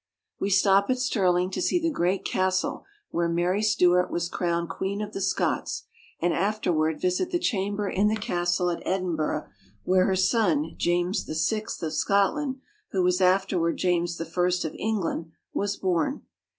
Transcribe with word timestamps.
We 0.39 0.49
stop 0.49 0.89
at 0.89 0.97
Stirling 0.97 1.51
to 1.51 1.61
see 1.61 1.79
the 1.79 1.91
great 1.91 2.25
castle 2.25 2.85
where 3.11 3.29
Mary 3.29 3.61
Stuart 3.61 4.09
was 4.09 4.29
crowned 4.29 4.67
queen 4.67 4.99
of 4.99 5.13
the 5.13 5.21
Scots, 5.21 5.83
and 6.19 6.33
afterward 6.33 6.99
visit 6.99 7.29
the 7.29 7.37
chamber 7.37 7.87
in 7.87 8.07
the 8.07 8.15
castle 8.15 8.71
at 8.71 8.81
Edinburgh 8.83 9.47
where 9.83 10.07
her 10.07 10.15
son, 10.15 10.73
James 10.75 11.21
VI 11.25 11.65
of 11.85 11.93
Scotland, 11.93 12.55
who 12.89 13.03
was 13.03 13.21
afterward 13.21 13.77
James 13.77 14.19
I 14.19 14.23
of 14.43 14.75
England, 14.79 15.33
was 15.53 15.77
born. 15.77 16.23